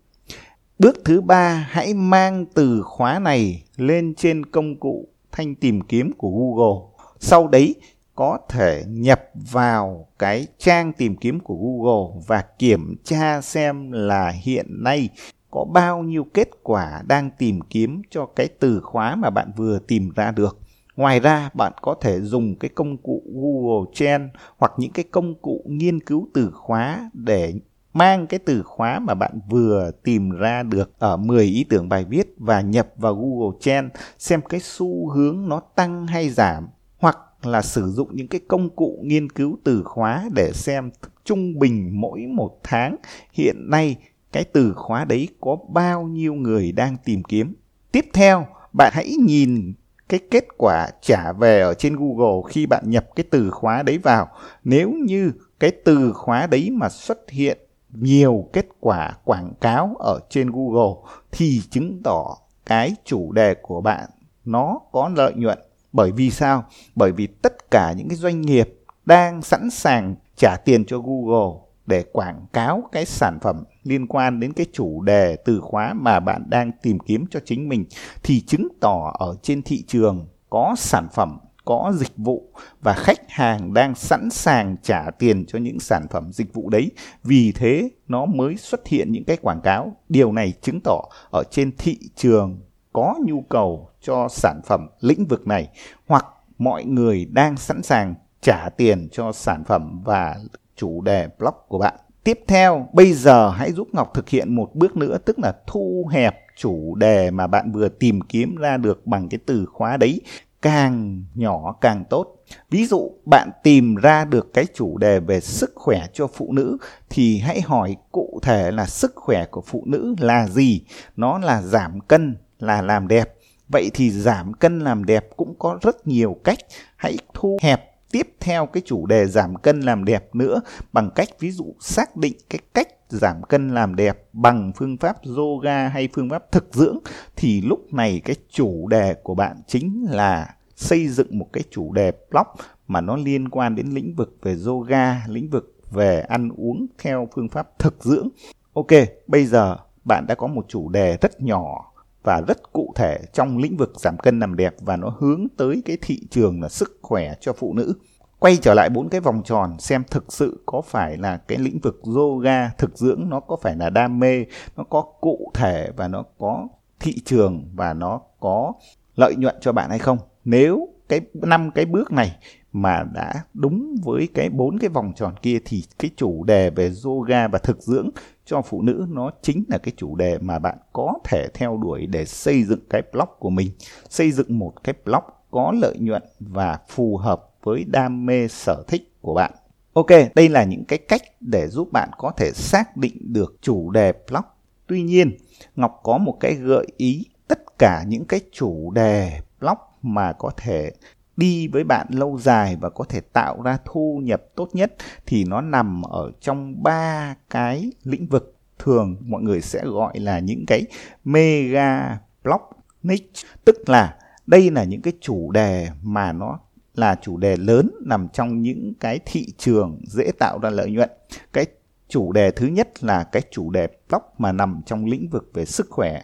Bước 0.78 0.96
thứ 1.04 1.20
ba, 1.20 1.66
hãy 1.70 1.94
mang 1.94 2.46
từ 2.54 2.82
khóa 2.82 3.18
này 3.18 3.62
lên 3.76 4.14
trên 4.14 4.46
công 4.46 4.80
cụ 4.80 5.08
thanh 5.32 5.54
tìm 5.54 5.80
kiếm 5.80 6.12
của 6.12 6.30
Google. 6.30 7.06
Sau 7.18 7.48
đấy 7.48 7.74
có 8.14 8.38
thể 8.48 8.84
nhập 8.88 9.22
vào 9.52 10.06
cái 10.18 10.46
trang 10.58 10.92
tìm 10.92 11.16
kiếm 11.16 11.40
của 11.40 11.54
Google 11.54 12.22
và 12.26 12.44
kiểm 12.58 12.96
tra 13.04 13.40
xem 13.40 13.92
là 13.92 14.30
hiện 14.30 14.66
nay 14.68 15.08
có 15.50 15.64
bao 15.64 16.02
nhiêu 16.02 16.26
kết 16.34 16.48
quả 16.62 17.02
đang 17.06 17.30
tìm 17.38 17.60
kiếm 17.60 18.02
cho 18.10 18.26
cái 18.26 18.48
từ 18.58 18.80
khóa 18.80 19.16
mà 19.16 19.30
bạn 19.30 19.52
vừa 19.56 19.78
tìm 19.78 20.10
ra 20.14 20.30
được. 20.30 20.58
Ngoài 20.96 21.20
ra, 21.20 21.50
bạn 21.54 21.72
có 21.82 21.94
thể 22.00 22.20
dùng 22.20 22.54
cái 22.58 22.68
công 22.68 22.96
cụ 22.96 23.22
Google 23.34 23.90
Trend 23.94 24.24
hoặc 24.58 24.72
những 24.78 24.92
cái 24.92 25.04
công 25.10 25.34
cụ 25.34 25.64
nghiên 25.66 26.00
cứu 26.00 26.28
từ 26.34 26.50
khóa 26.50 27.10
để 27.12 27.54
mang 27.92 28.26
cái 28.26 28.40
từ 28.44 28.62
khóa 28.62 28.98
mà 28.98 29.14
bạn 29.14 29.40
vừa 29.50 29.90
tìm 30.04 30.30
ra 30.30 30.62
được 30.62 30.92
ở 30.98 31.16
10 31.16 31.44
ý 31.44 31.64
tưởng 31.64 31.88
bài 31.88 32.04
viết 32.04 32.34
và 32.38 32.60
nhập 32.60 32.88
vào 32.96 33.14
Google 33.14 33.58
Trend 33.60 33.90
xem 34.18 34.40
cái 34.48 34.60
xu 34.60 35.08
hướng 35.10 35.48
nó 35.48 35.60
tăng 35.60 36.06
hay 36.06 36.30
giảm 36.30 36.68
hoặc 36.98 37.18
là 37.42 37.62
sử 37.62 37.90
dụng 37.90 38.16
những 38.16 38.28
cái 38.28 38.40
công 38.48 38.70
cụ 38.70 38.98
nghiên 39.02 39.30
cứu 39.30 39.58
từ 39.64 39.82
khóa 39.84 40.28
để 40.34 40.52
xem 40.54 40.90
trung 41.24 41.58
bình 41.58 42.00
mỗi 42.00 42.26
một 42.26 42.58
tháng 42.62 42.96
hiện 43.32 43.56
nay 43.70 43.96
cái 44.32 44.44
từ 44.44 44.72
khóa 44.76 45.04
đấy 45.04 45.28
có 45.40 45.56
bao 45.68 46.02
nhiêu 46.02 46.34
người 46.34 46.72
đang 46.72 46.96
tìm 47.04 47.22
kiếm. 47.22 47.54
Tiếp 47.92 48.04
theo, 48.12 48.46
bạn 48.72 48.92
hãy 48.94 49.10
nhìn 49.26 49.72
cái 50.10 50.20
kết 50.30 50.44
quả 50.56 50.90
trả 51.00 51.32
về 51.32 51.60
ở 51.60 51.74
trên 51.74 51.96
Google 51.96 52.50
khi 52.50 52.66
bạn 52.66 52.90
nhập 52.90 53.06
cái 53.16 53.24
từ 53.30 53.50
khóa 53.50 53.82
đấy 53.82 53.98
vào. 53.98 54.28
Nếu 54.64 54.90
như 54.90 55.32
cái 55.60 55.70
từ 55.84 56.12
khóa 56.12 56.46
đấy 56.46 56.70
mà 56.72 56.88
xuất 56.88 57.30
hiện 57.30 57.58
nhiều 57.92 58.48
kết 58.52 58.66
quả 58.80 59.12
quảng 59.24 59.52
cáo 59.60 59.96
ở 59.98 60.20
trên 60.30 60.50
Google, 60.50 61.10
thì 61.32 61.60
chứng 61.70 62.02
tỏ 62.04 62.36
cái 62.66 62.94
chủ 63.04 63.32
đề 63.32 63.54
của 63.62 63.80
bạn 63.80 64.10
nó 64.44 64.80
có 64.92 65.10
lợi 65.16 65.32
nhuận. 65.36 65.58
Bởi 65.92 66.12
vì 66.12 66.30
sao? 66.30 66.64
Bởi 66.94 67.12
vì 67.12 67.26
tất 67.26 67.70
cả 67.70 67.92
những 67.92 68.08
cái 68.08 68.16
doanh 68.16 68.40
nghiệp 68.40 68.78
đang 69.06 69.42
sẵn 69.42 69.70
sàng 69.70 70.14
trả 70.36 70.56
tiền 70.56 70.84
cho 70.84 70.98
Google 70.98 71.60
để 71.86 72.04
quảng 72.12 72.46
cáo 72.52 72.82
cái 72.92 73.04
sản 73.04 73.38
phẩm 73.42 73.64
liên 73.82 74.06
quan 74.06 74.40
đến 74.40 74.52
cái 74.52 74.66
chủ 74.72 75.02
đề 75.02 75.36
từ 75.36 75.60
khóa 75.60 75.94
mà 75.94 76.20
bạn 76.20 76.42
đang 76.48 76.70
tìm 76.82 76.98
kiếm 76.98 77.24
cho 77.30 77.40
chính 77.44 77.68
mình, 77.68 77.84
thì 78.22 78.40
chứng 78.40 78.68
tỏ 78.80 79.12
ở 79.18 79.36
trên 79.42 79.62
thị 79.62 79.84
trường 79.86 80.26
có 80.50 80.74
sản 80.78 81.08
phẩm, 81.14 81.38
có 81.64 81.92
dịch 81.96 82.16
vụ 82.16 82.52
và 82.80 82.94
khách 82.94 83.30
hàng 83.30 83.74
đang 83.74 83.94
sẵn 83.94 84.30
sàng 84.30 84.76
trả 84.82 85.10
tiền 85.18 85.44
cho 85.46 85.58
những 85.58 85.80
sản 85.80 86.06
phẩm 86.10 86.32
dịch 86.32 86.54
vụ 86.54 86.68
đấy. 86.68 86.90
Vì 87.24 87.52
thế, 87.52 87.90
nó 88.08 88.26
mới 88.26 88.56
xuất 88.56 88.86
hiện 88.86 89.12
những 89.12 89.24
cái 89.24 89.36
quảng 89.36 89.60
cáo. 89.60 89.96
Điều 90.08 90.32
này 90.32 90.52
chứng 90.62 90.80
tỏ 90.84 91.02
ở 91.32 91.42
trên 91.50 91.72
thị 91.78 91.98
trường 92.16 92.60
có 92.92 93.14
nhu 93.26 93.40
cầu 93.48 93.90
cho 94.02 94.28
sản 94.30 94.60
phẩm 94.66 94.88
lĩnh 95.00 95.26
vực 95.26 95.46
này, 95.46 95.68
hoặc 96.06 96.26
mọi 96.58 96.84
người 96.84 97.24
đang 97.24 97.56
sẵn 97.56 97.82
sàng 97.82 98.14
trả 98.40 98.68
tiền 98.68 99.08
cho 99.12 99.32
sản 99.32 99.64
phẩm 99.64 100.02
và 100.04 100.36
chủ 100.76 101.00
đề 101.00 101.28
blog 101.38 101.54
của 101.68 101.78
bạn. 101.78 101.94
Tiếp 102.24 102.40
theo, 102.46 102.88
bây 102.92 103.12
giờ 103.12 103.50
hãy 103.50 103.72
giúp 103.72 103.88
Ngọc 103.92 104.14
thực 104.14 104.28
hiện 104.28 104.54
một 104.54 104.74
bước 104.74 104.96
nữa 104.96 105.18
tức 105.24 105.38
là 105.38 105.52
thu 105.66 106.08
hẹp 106.12 106.36
chủ 106.56 106.94
đề 106.94 107.30
mà 107.30 107.46
bạn 107.46 107.72
vừa 107.72 107.88
tìm 107.88 108.20
kiếm 108.20 108.56
ra 108.56 108.76
được 108.76 109.06
bằng 109.06 109.28
cái 109.28 109.40
từ 109.46 109.66
khóa 109.66 109.96
đấy 109.96 110.20
càng 110.62 111.24
nhỏ 111.34 111.72
càng 111.80 112.04
tốt. 112.10 112.36
Ví 112.70 112.86
dụ 112.86 113.10
bạn 113.24 113.50
tìm 113.62 113.94
ra 113.94 114.24
được 114.24 114.54
cái 114.54 114.66
chủ 114.74 114.98
đề 114.98 115.20
về 115.20 115.40
sức 115.40 115.72
khỏe 115.74 116.06
cho 116.12 116.26
phụ 116.26 116.52
nữ 116.52 116.76
thì 117.10 117.38
hãy 117.38 117.60
hỏi 117.60 117.96
cụ 118.12 118.38
thể 118.42 118.70
là 118.70 118.86
sức 118.86 119.12
khỏe 119.14 119.46
của 119.50 119.62
phụ 119.66 119.82
nữ 119.86 120.14
là 120.18 120.48
gì? 120.48 120.80
Nó 121.16 121.38
là 121.38 121.62
giảm 121.62 122.00
cân, 122.00 122.36
là 122.58 122.82
làm 122.82 123.08
đẹp. 123.08 123.34
Vậy 123.68 123.90
thì 123.94 124.10
giảm 124.10 124.52
cân 124.52 124.80
làm 124.80 125.04
đẹp 125.04 125.28
cũng 125.36 125.54
có 125.58 125.78
rất 125.82 126.06
nhiều 126.06 126.36
cách. 126.44 126.58
Hãy 126.96 127.16
thu 127.34 127.58
hẹp 127.62 127.89
tiếp 128.12 128.34
theo 128.40 128.66
cái 128.66 128.82
chủ 128.86 129.06
đề 129.06 129.26
giảm 129.26 129.56
cân 129.56 129.80
làm 129.80 130.04
đẹp 130.04 130.34
nữa 130.34 130.60
bằng 130.92 131.10
cách 131.14 131.28
ví 131.40 131.50
dụ 131.50 131.74
xác 131.80 132.16
định 132.16 132.34
cái 132.50 132.60
cách 132.74 132.88
giảm 133.08 133.42
cân 133.42 133.74
làm 133.74 133.94
đẹp 133.96 134.24
bằng 134.32 134.72
phương 134.76 134.96
pháp 134.96 135.16
yoga 135.36 135.88
hay 135.88 136.08
phương 136.12 136.30
pháp 136.30 136.52
thực 136.52 136.68
dưỡng 136.72 136.98
thì 137.36 137.60
lúc 137.60 137.94
này 137.94 138.20
cái 138.24 138.36
chủ 138.50 138.88
đề 138.88 139.14
của 139.14 139.34
bạn 139.34 139.56
chính 139.66 140.06
là 140.10 140.54
xây 140.76 141.08
dựng 141.08 141.38
một 141.38 141.46
cái 141.52 141.62
chủ 141.70 141.92
đề 141.92 142.12
blog 142.30 142.46
mà 142.88 143.00
nó 143.00 143.16
liên 143.16 143.48
quan 143.48 143.74
đến 143.74 143.86
lĩnh 143.86 144.14
vực 144.14 144.36
về 144.42 144.56
yoga, 144.66 145.26
lĩnh 145.26 145.50
vực 145.50 145.76
về 145.90 146.20
ăn 146.20 146.48
uống 146.56 146.86
theo 147.02 147.28
phương 147.34 147.48
pháp 147.48 147.78
thực 147.78 148.04
dưỡng. 148.04 148.28
Ok, 148.72 148.86
bây 149.26 149.46
giờ 149.46 149.76
bạn 150.04 150.24
đã 150.28 150.34
có 150.34 150.46
một 150.46 150.64
chủ 150.68 150.88
đề 150.88 151.18
rất 151.20 151.40
nhỏ 151.40 151.92
và 152.22 152.40
rất 152.40 152.72
cụ 152.72 152.92
thể 152.96 153.18
trong 153.32 153.58
lĩnh 153.58 153.76
vực 153.76 153.92
giảm 153.96 154.18
cân 154.18 154.40
làm 154.40 154.56
đẹp 154.56 154.74
và 154.80 154.96
nó 154.96 155.16
hướng 155.18 155.46
tới 155.56 155.82
cái 155.84 155.98
thị 156.02 156.20
trường 156.30 156.62
là 156.62 156.68
sức 156.68 156.98
khỏe 157.02 157.34
cho 157.40 157.52
phụ 157.52 157.74
nữ. 157.74 157.94
Quay 158.38 158.56
trở 158.56 158.74
lại 158.74 158.88
bốn 158.88 159.08
cái 159.08 159.20
vòng 159.20 159.42
tròn 159.44 159.76
xem 159.78 160.02
thực 160.10 160.32
sự 160.32 160.62
có 160.66 160.80
phải 160.80 161.16
là 161.16 161.36
cái 161.36 161.58
lĩnh 161.58 161.78
vực 161.78 162.00
yoga 162.04 162.68
thực 162.78 162.98
dưỡng 162.98 163.28
nó 163.28 163.40
có 163.40 163.56
phải 163.62 163.76
là 163.76 163.90
đam 163.90 164.18
mê, 164.18 164.44
nó 164.76 164.84
có 164.84 165.02
cụ 165.20 165.50
thể 165.54 165.90
và 165.96 166.08
nó 166.08 166.24
có 166.38 166.68
thị 167.00 167.14
trường 167.24 167.70
và 167.74 167.94
nó 167.94 168.20
có 168.40 168.72
lợi 169.16 169.34
nhuận 169.36 169.54
cho 169.60 169.72
bạn 169.72 169.90
hay 169.90 169.98
không. 169.98 170.18
Nếu 170.44 170.88
cái 171.08 171.20
năm 171.34 171.70
cái 171.70 171.84
bước 171.84 172.12
này 172.12 172.36
mà 172.72 173.02
đã 173.12 173.34
đúng 173.54 173.96
với 174.04 174.28
cái 174.34 174.50
bốn 174.50 174.78
cái 174.78 174.88
vòng 174.88 175.12
tròn 175.16 175.34
kia 175.42 175.58
thì 175.64 175.84
cái 175.98 176.10
chủ 176.16 176.44
đề 176.44 176.70
về 176.70 176.92
yoga 177.04 177.48
và 177.48 177.58
thực 177.58 177.82
dưỡng 177.82 178.10
cho 178.44 178.62
phụ 178.62 178.82
nữ 178.82 179.06
nó 179.08 179.30
chính 179.42 179.64
là 179.68 179.78
cái 179.78 179.94
chủ 179.96 180.16
đề 180.16 180.38
mà 180.38 180.58
bạn 180.58 180.78
có 180.92 181.14
thể 181.24 181.48
theo 181.54 181.76
đuổi 181.76 182.06
để 182.06 182.24
xây 182.24 182.64
dựng 182.64 182.80
cái 182.90 183.02
blog 183.12 183.28
của 183.38 183.50
mình. 183.50 183.70
Xây 184.08 184.32
dựng 184.32 184.58
một 184.58 184.84
cái 184.84 184.94
blog 185.04 185.24
có 185.50 185.72
lợi 185.80 185.96
nhuận 185.98 186.22
và 186.40 186.78
phù 186.88 187.16
hợp 187.16 187.50
với 187.62 187.84
đam 187.84 188.26
mê 188.26 188.48
sở 188.48 188.84
thích 188.88 189.12
của 189.20 189.34
bạn. 189.34 189.52
Ok, 189.92 190.06
đây 190.34 190.48
là 190.48 190.64
những 190.64 190.84
cái 190.84 190.98
cách 190.98 191.22
để 191.40 191.68
giúp 191.68 191.92
bạn 191.92 192.10
có 192.18 192.32
thể 192.36 192.52
xác 192.52 192.96
định 192.96 193.32
được 193.32 193.56
chủ 193.60 193.90
đề 193.90 194.12
blog. 194.12 194.44
Tuy 194.86 195.02
nhiên, 195.02 195.36
ngọc 195.76 196.00
có 196.02 196.18
một 196.18 196.36
cái 196.40 196.54
gợi 196.54 196.86
ý, 196.96 197.24
tất 197.48 197.78
cả 197.78 198.04
những 198.08 198.24
cái 198.24 198.40
chủ 198.52 198.90
đề 198.90 199.40
blog 199.60 199.78
mà 200.02 200.32
có 200.32 200.50
thể 200.56 200.92
đi 201.40 201.68
với 201.68 201.84
bạn 201.84 202.06
lâu 202.10 202.38
dài 202.38 202.76
và 202.80 202.90
có 202.90 203.04
thể 203.04 203.20
tạo 203.20 203.62
ra 203.62 203.78
thu 203.84 204.20
nhập 204.24 204.42
tốt 204.54 204.68
nhất 204.72 204.94
thì 205.26 205.44
nó 205.44 205.60
nằm 205.60 206.02
ở 206.02 206.32
trong 206.40 206.82
ba 206.82 207.34
cái 207.50 207.92
lĩnh 208.04 208.26
vực 208.26 208.56
thường 208.78 209.16
mọi 209.20 209.42
người 209.42 209.60
sẽ 209.60 209.84
gọi 209.84 210.18
là 210.18 210.38
những 210.38 210.64
cái 210.66 210.86
mega 211.24 212.18
block 212.44 212.62
niche. 213.02 213.42
Tức 213.64 213.76
là 213.88 214.16
đây 214.46 214.70
là 214.70 214.84
những 214.84 215.02
cái 215.02 215.12
chủ 215.20 215.50
đề 215.50 215.88
mà 216.02 216.32
nó 216.32 216.58
là 216.94 217.16
chủ 217.22 217.36
đề 217.36 217.56
lớn 217.56 217.90
nằm 218.06 218.28
trong 218.32 218.62
những 218.62 218.94
cái 219.00 219.20
thị 219.26 219.46
trường 219.58 220.00
dễ 220.06 220.30
tạo 220.38 220.58
ra 220.58 220.70
lợi 220.70 220.90
nhuận. 220.90 221.10
Cái 221.52 221.66
chủ 222.08 222.32
đề 222.32 222.50
thứ 222.50 222.66
nhất 222.66 223.04
là 223.04 223.24
cái 223.24 223.42
chủ 223.50 223.70
đề 223.70 223.88
blog 224.08 224.22
mà 224.38 224.52
nằm 224.52 224.80
trong 224.86 225.04
lĩnh 225.04 225.28
vực 225.28 225.50
về 225.54 225.64
sức 225.64 225.86
khỏe 225.90 226.22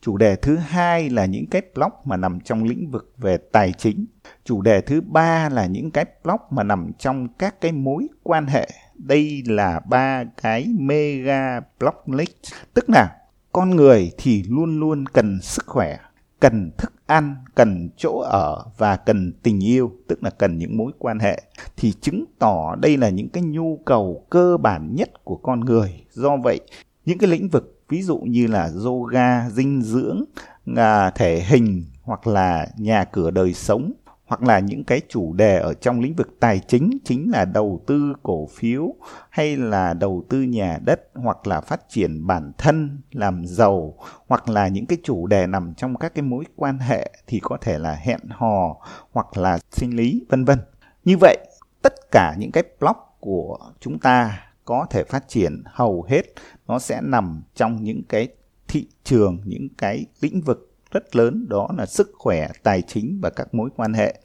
chủ 0.00 0.16
đề 0.16 0.36
thứ 0.36 0.56
hai 0.56 1.10
là 1.10 1.24
những 1.26 1.46
cái 1.46 1.62
blog 1.74 1.90
mà 2.04 2.16
nằm 2.16 2.40
trong 2.40 2.64
lĩnh 2.64 2.90
vực 2.90 3.12
về 3.18 3.36
tài 3.52 3.72
chính. 3.72 4.06
Chủ 4.44 4.62
đề 4.62 4.80
thứ 4.80 5.00
ba 5.00 5.48
là 5.48 5.66
những 5.66 5.90
cái 5.90 6.04
blog 6.24 6.40
mà 6.50 6.62
nằm 6.62 6.92
trong 6.98 7.28
các 7.38 7.60
cái 7.60 7.72
mối 7.72 8.08
quan 8.22 8.46
hệ. 8.46 8.68
Đây 8.94 9.42
là 9.46 9.80
ba 9.88 10.24
cái 10.42 10.66
mega 10.78 11.60
blog 11.80 12.14
list. 12.16 12.36
Tức 12.74 12.84
là 12.90 13.16
con 13.52 13.70
người 13.70 14.12
thì 14.18 14.42
luôn 14.48 14.80
luôn 14.80 15.06
cần 15.06 15.40
sức 15.42 15.66
khỏe, 15.66 15.96
cần 16.40 16.70
thức 16.78 16.92
ăn, 17.06 17.36
cần 17.54 17.90
chỗ 17.96 18.18
ở 18.18 18.64
và 18.78 18.96
cần 18.96 19.32
tình 19.42 19.64
yêu, 19.64 19.92
tức 20.08 20.22
là 20.22 20.30
cần 20.30 20.58
những 20.58 20.76
mối 20.76 20.92
quan 20.98 21.18
hệ, 21.18 21.42
thì 21.76 21.92
chứng 22.00 22.24
tỏ 22.38 22.74
đây 22.74 22.96
là 22.96 23.08
những 23.08 23.28
cái 23.28 23.42
nhu 23.42 23.80
cầu 23.86 24.26
cơ 24.30 24.56
bản 24.56 24.94
nhất 24.94 25.24
của 25.24 25.36
con 25.36 25.60
người. 25.60 26.04
Do 26.10 26.36
vậy, 26.36 26.60
những 27.04 27.18
cái 27.18 27.30
lĩnh 27.30 27.48
vực 27.48 27.77
ví 27.88 28.02
dụ 28.02 28.18
như 28.18 28.46
là 28.46 28.70
yoga 28.84 29.50
dinh 29.50 29.82
dưỡng 29.82 30.24
à, 30.76 31.10
thể 31.10 31.42
hình 31.48 31.84
hoặc 32.02 32.26
là 32.26 32.68
nhà 32.76 33.04
cửa 33.04 33.30
đời 33.30 33.54
sống 33.54 33.92
hoặc 34.26 34.42
là 34.42 34.58
những 34.58 34.84
cái 34.84 35.00
chủ 35.08 35.32
đề 35.32 35.58
ở 35.58 35.74
trong 35.74 36.00
lĩnh 36.00 36.14
vực 36.14 36.36
tài 36.40 36.60
chính 36.68 36.90
chính 37.04 37.30
là 37.30 37.44
đầu 37.44 37.82
tư 37.86 38.12
cổ 38.22 38.48
phiếu 38.54 38.94
hay 39.30 39.56
là 39.56 39.94
đầu 39.94 40.24
tư 40.28 40.42
nhà 40.42 40.78
đất 40.84 41.00
hoặc 41.14 41.46
là 41.46 41.60
phát 41.60 41.80
triển 41.88 42.26
bản 42.26 42.52
thân 42.58 43.00
làm 43.12 43.46
giàu 43.46 43.94
hoặc 44.26 44.48
là 44.48 44.68
những 44.68 44.86
cái 44.86 44.98
chủ 45.04 45.26
đề 45.26 45.46
nằm 45.46 45.74
trong 45.76 45.96
các 45.96 46.14
cái 46.14 46.22
mối 46.22 46.44
quan 46.56 46.78
hệ 46.78 47.10
thì 47.26 47.40
có 47.42 47.58
thể 47.60 47.78
là 47.78 47.94
hẹn 47.94 48.20
hò 48.28 48.76
hoặc 49.12 49.36
là 49.36 49.58
sinh 49.72 49.96
lý 49.96 50.26
vân 50.28 50.44
vân. 50.44 50.58
Như 51.04 51.16
vậy 51.20 51.36
tất 51.82 51.94
cả 52.10 52.34
những 52.38 52.52
cái 52.52 52.62
blog 52.80 52.96
của 53.20 53.58
chúng 53.80 53.98
ta 53.98 54.47
có 54.68 54.86
thể 54.90 55.04
phát 55.04 55.28
triển 55.28 55.62
hầu 55.66 56.06
hết 56.08 56.22
nó 56.66 56.78
sẽ 56.78 57.00
nằm 57.02 57.42
trong 57.54 57.82
những 57.82 58.02
cái 58.08 58.28
thị 58.68 58.86
trường 59.04 59.40
những 59.44 59.68
cái 59.78 60.06
lĩnh 60.20 60.40
vực 60.40 60.72
rất 60.90 61.16
lớn 61.16 61.46
đó 61.48 61.68
là 61.78 61.86
sức 61.86 62.10
khỏe, 62.14 62.48
tài 62.62 62.82
chính 62.82 63.18
và 63.22 63.30
các 63.30 63.54
mối 63.54 63.70
quan 63.76 63.94
hệ. 63.94 64.20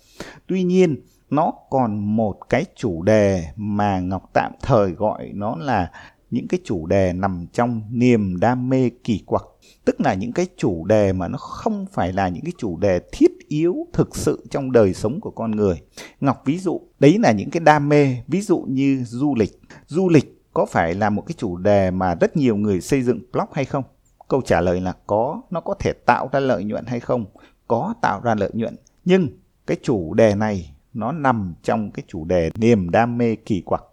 Tuy 0.47 0.63
nhiên, 0.63 1.01
nó 1.29 1.51
còn 1.69 2.15
một 2.15 2.49
cái 2.49 2.65
chủ 2.75 3.03
đề 3.03 3.45
mà 3.55 3.99
Ngọc 3.99 4.29
tạm 4.33 4.51
thời 4.61 4.91
gọi 4.91 5.31
nó 5.33 5.55
là 5.55 5.91
những 6.33 6.47
cái 6.47 6.59
chủ 6.63 6.85
đề 6.85 7.13
nằm 7.13 7.47
trong 7.53 7.81
niềm 7.89 8.39
đam 8.39 8.69
mê 8.69 8.89
kỳ 9.03 9.23
quặc. 9.25 9.43
Tức 9.85 10.01
là 10.01 10.13
những 10.13 10.31
cái 10.31 10.47
chủ 10.57 10.85
đề 10.85 11.13
mà 11.13 11.27
nó 11.27 11.37
không 11.37 11.85
phải 11.93 12.13
là 12.13 12.29
những 12.29 12.43
cái 12.43 12.53
chủ 12.57 12.77
đề 12.77 12.99
thiết 13.11 13.31
yếu 13.47 13.75
thực 13.93 14.15
sự 14.15 14.45
trong 14.49 14.71
đời 14.71 14.93
sống 14.93 15.19
của 15.21 15.31
con 15.31 15.51
người. 15.51 15.81
Ngọc, 16.21 16.41
ví 16.45 16.59
dụ, 16.59 16.81
đấy 16.99 17.17
là 17.19 17.31
những 17.31 17.49
cái 17.49 17.59
đam 17.59 17.89
mê, 17.89 18.17
ví 18.27 18.41
dụ 18.41 18.65
như 18.69 19.03
du 19.03 19.35
lịch. 19.35 19.61
Du 19.87 20.09
lịch 20.09 20.41
có 20.53 20.65
phải 20.65 20.93
là 20.93 21.09
một 21.09 21.21
cái 21.21 21.35
chủ 21.37 21.57
đề 21.57 21.91
mà 21.91 22.15
rất 22.15 22.37
nhiều 22.37 22.55
người 22.55 22.81
xây 22.81 23.01
dựng 23.01 23.19
blog 23.31 23.47
hay 23.53 23.65
không? 23.65 23.83
Câu 24.27 24.41
trả 24.41 24.61
lời 24.61 24.81
là 24.81 24.93
có, 25.07 25.41
nó 25.49 25.61
có 25.61 25.75
thể 25.79 25.93
tạo 26.05 26.29
ra 26.31 26.39
lợi 26.39 26.63
nhuận 26.63 26.85
hay 26.85 26.99
không? 26.99 27.25
Có 27.67 27.93
tạo 28.01 28.21
ra 28.23 28.35
lợi 28.35 28.51
nhuận. 28.53 28.75
Nhưng 29.05 29.27
cái 29.67 29.77
chủ 29.83 30.13
đề 30.13 30.35
này 30.35 30.73
nó 30.93 31.11
nằm 31.11 31.53
trong 31.63 31.91
cái 31.91 32.03
chủ 32.07 32.25
đề 32.25 32.51
niềm 32.55 32.89
đam 32.89 33.17
mê 33.17 33.35
kỳ 33.35 33.61
quặc 33.61 33.83